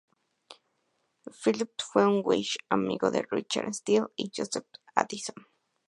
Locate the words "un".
2.07-2.23